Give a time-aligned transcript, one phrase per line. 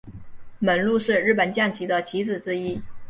[0.57, 2.81] 猛鹿是日本将棋的棋子之一。